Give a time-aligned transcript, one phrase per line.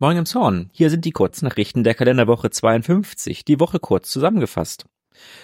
[0.00, 0.70] Morgen im Zorn.
[0.72, 4.86] Hier sind die Kurznachrichten der Kalenderwoche 52, die Woche kurz zusammengefasst.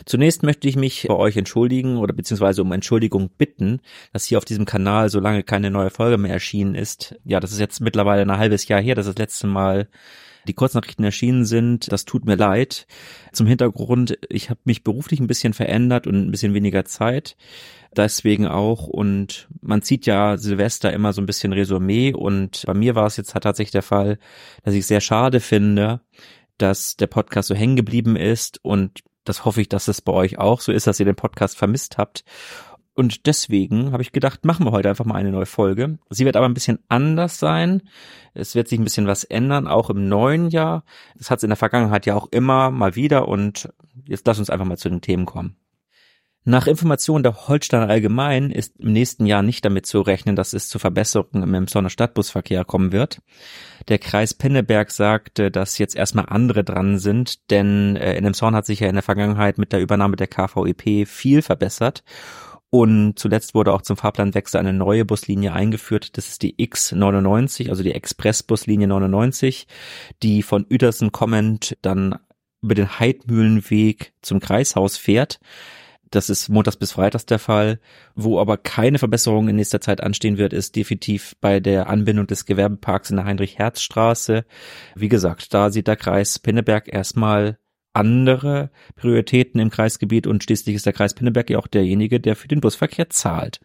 [0.04, 3.80] Zunächst möchte ich mich bei euch entschuldigen oder beziehungsweise um Entschuldigung bitten,
[4.12, 7.16] dass hier auf diesem Kanal so lange keine neue Folge mehr erschienen ist.
[7.24, 9.88] Ja, das ist jetzt mittlerweile ein halbes Jahr her, dass das letzte Mal
[10.46, 11.90] die Kurznachrichten erschienen sind.
[11.92, 12.86] Das tut mir leid.
[13.32, 17.36] Zum Hintergrund, ich habe mich beruflich ein bisschen verändert und ein bisschen weniger Zeit.
[17.96, 18.86] Deswegen auch.
[18.86, 22.12] Und man zieht ja Silvester immer so ein bisschen Resümee.
[22.12, 24.18] Und bei mir war es jetzt tatsächlich der Fall,
[24.62, 26.00] dass ich sehr schade finde,
[26.58, 28.58] dass der Podcast so hängen geblieben ist.
[28.62, 31.56] Und das hoffe ich, dass es bei euch auch so ist, dass ihr den Podcast
[31.56, 32.24] vermisst habt.
[32.94, 35.98] Und deswegen habe ich gedacht, machen wir heute einfach mal eine neue Folge.
[36.10, 37.82] Sie wird aber ein bisschen anders sein.
[38.34, 40.84] Es wird sich ein bisschen was ändern, auch im neuen Jahr.
[41.16, 43.26] Das hat es in der Vergangenheit ja auch immer mal wieder.
[43.26, 43.68] Und
[44.06, 45.56] jetzt lass uns einfach mal zu den Themen kommen.
[46.46, 50.68] Nach Informationen der Holsteiner Allgemein ist im nächsten Jahr nicht damit zu rechnen, dass es
[50.68, 53.22] zu Verbesserungen im Emsonner Stadtbusverkehr kommen wird.
[53.88, 58.66] Der Kreis Pinneberg sagte, dass jetzt erstmal andere dran sind, denn äh, in Emshorn hat
[58.66, 62.04] sich ja in der Vergangenheit mit der Übernahme der KVEP viel verbessert
[62.74, 66.18] und zuletzt wurde auch zum Fahrplanwechsel eine neue Buslinie eingeführt.
[66.18, 69.68] Das ist die X99, also die Expressbuslinie 99,
[70.24, 72.18] die von Uedersen kommend dann
[72.62, 75.38] über den Heidmühlenweg zum Kreishaus fährt.
[76.10, 77.78] Das ist montags bis freitags der Fall.
[78.16, 82.44] Wo aber keine Verbesserung in nächster Zeit anstehen wird, ist definitiv bei der Anbindung des
[82.44, 84.44] Gewerbeparks in der Heinrich-Herz-Straße.
[84.96, 87.56] Wie gesagt, da sieht der Kreis Pinneberg erstmal
[87.94, 92.48] andere Prioritäten im Kreisgebiet und schließlich ist der Kreis Pinneberg ja auch derjenige, der für
[92.48, 93.60] den Busverkehr zahlt.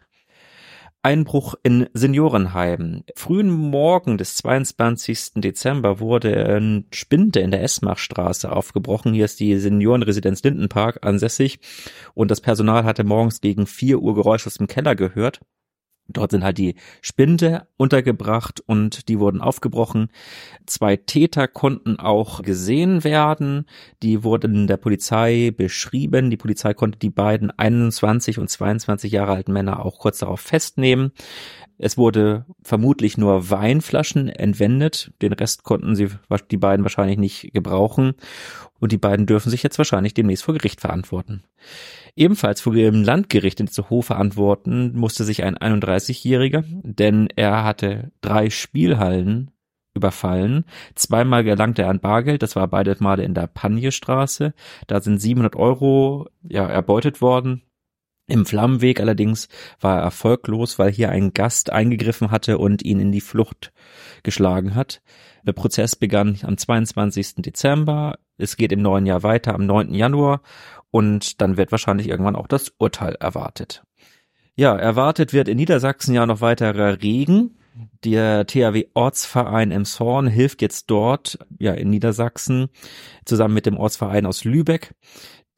[1.02, 3.04] Einbruch in Seniorenheimen.
[3.16, 5.32] Frühen Morgen des 22.
[5.36, 9.14] Dezember wurde ein Spinde in der Esmachstraße aufgebrochen.
[9.14, 11.60] Hier ist die Seniorenresidenz Lindenpark ansässig
[12.12, 15.40] und das Personal hatte morgens gegen 4 Uhr Geräusche aus dem Keller gehört.
[16.12, 20.08] Dort sind halt die Spinde untergebracht und die wurden aufgebrochen.
[20.66, 23.66] Zwei Täter konnten auch gesehen werden.
[24.02, 26.30] Die wurden der Polizei beschrieben.
[26.30, 31.12] Die Polizei konnte die beiden 21 und 22 Jahre alten Männer auch kurz darauf festnehmen.
[31.82, 35.12] Es wurde vermutlich nur Weinflaschen entwendet.
[35.22, 36.08] Den Rest konnten sie,
[36.50, 38.12] die beiden wahrscheinlich nicht gebrauchen.
[38.80, 41.42] Und die beiden dürfen sich jetzt wahrscheinlich demnächst vor Gericht verantworten.
[42.16, 48.50] Ebenfalls vor dem Landgericht in Zoho verantworten musste sich ein 31-Jähriger, denn er hatte drei
[48.50, 49.50] Spielhallen
[49.94, 50.64] überfallen.
[50.94, 54.54] Zweimal gelangte er an Bargeld, das war beide Male in der Panjestraße.
[54.86, 57.62] Da sind 700 Euro ja, erbeutet worden.
[58.30, 59.48] Im Flammenweg allerdings
[59.80, 63.72] war er erfolglos, weil hier ein Gast eingegriffen hatte und ihn in die Flucht
[64.22, 65.02] geschlagen hat.
[65.44, 67.36] Der Prozess begann am 22.
[67.38, 68.18] Dezember.
[68.38, 69.94] Es geht im neuen Jahr weiter am 9.
[69.94, 70.42] Januar
[70.92, 73.82] und dann wird wahrscheinlich irgendwann auch das Urteil erwartet.
[74.54, 77.56] Ja, erwartet wird in Niedersachsen ja noch weiterer Regen.
[78.04, 82.68] Der THW Ortsverein Emshorn hilft jetzt dort, ja, in Niedersachsen,
[83.24, 84.94] zusammen mit dem Ortsverein aus Lübeck.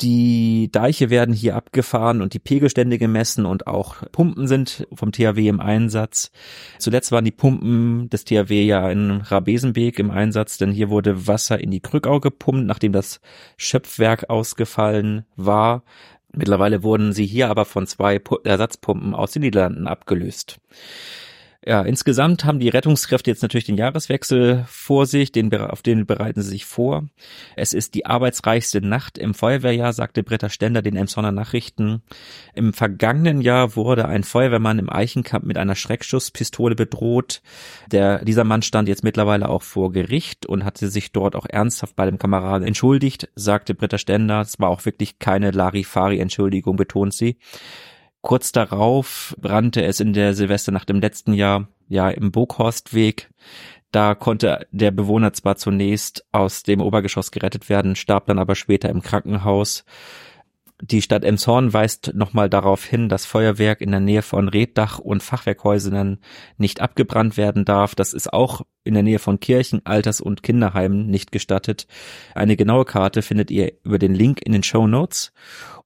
[0.01, 5.47] Die Deiche werden hier abgefahren und die Pegelstände gemessen und auch Pumpen sind vom THW
[5.47, 6.33] im Einsatz.
[6.79, 11.61] Zuletzt waren die Pumpen des THW ja in Rabesenbeek im Einsatz, denn hier wurde Wasser
[11.61, 13.21] in die Krückau gepumpt, nachdem das
[13.57, 15.85] Schöpfwerk ausgefallen war.
[16.33, 20.59] Mittlerweile wurden sie hier aber von zwei Ersatzpumpen aus den Niederlanden abgelöst.
[21.65, 26.43] Ja, insgesamt haben die Rettungskräfte jetzt natürlich den Jahreswechsel vor sich, den, auf den bereiten
[26.43, 27.05] sie sich vor.
[27.55, 32.03] Es ist die arbeitsreichste Nacht im Feuerwehrjahr, sagte Britta Stender den Emsonner Nachrichten.
[32.55, 37.43] Im vergangenen Jahr wurde ein Feuerwehrmann im Eichenkamp mit einer Schreckschusspistole bedroht.
[37.93, 41.95] Der, dieser Mann stand jetzt mittlerweile auch vor Gericht und hatte sich dort auch ernsthaft
[41.95, 44.41] bei dem Kameraden entschuldigt, sagte Britta Stender.
[44.41, 47.37] Es war auch wirklich keine Larifari-Entschuldigung, betont sie.
[48.23, 53.29] Kurz darauf brannte es in der Silvesternacht im letzten Jahr, ja, im Burghorstweg.
[53.91, 58.89] Da konnte der Bewohner zwar zunächst aus dem Obergeschoss gerettet werden, starb dann aber später
[58.89, 59.85] im Krankenhaus.
[60.85, 65.23] Die Stadt Emshorn weist nochmal darauf hin, dass Feuerwerk in der Nähe von Reddach und
[65.23, 66.19] Fachwerkhäusern
[66.57, 67.95] nicht abgebrannt werden darf.
[67.95, 71.87] Das ist auch in der Nähe von Kirchen, Alters- und Kinderheimen nicht gestattet.
[72.35, 75.33] Eine genaue Karte findet ihr über den Link in den Show Notes.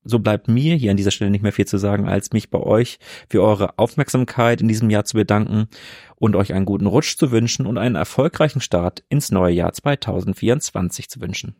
[0.02, 2.60] So bleibt mir hier an dieser Stelle nicht mehr viel zu sagen, als mich bei
[2.60, 2.98] euch
[3.28, 5.68] für eure Aufmerksamkeit in diesem Jahr zu bedanken
[6.14, 11.10] und euch einen guten Rutsch zu wünschen und einen erfolgreichen Start ins neue Jahr 2024
[11.10, 11.54] zu wünschen.